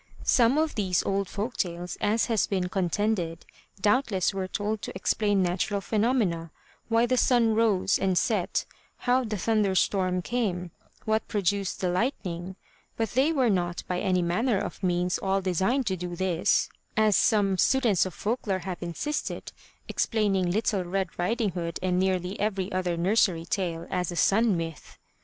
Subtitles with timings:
[0.23, 3.45] Some of these old folk tales, as has been contended,
[3.79, 6.49] doubtless were told to explain natural phenomena,
[6.89, 8.65] why the sun rose and set,
[8.97, 10.71] how the thunder storm came,
[11.05, 12.55] what produced the lightning,
[12.97, 17.15] but they were not by any manner of means all designed to do this, as
[17.15, 19.51] some students of folk lore have insisted,
[19.87, 24.97] explaining Little Red Riding Hood and nearly every other nursery tale as a sun myth.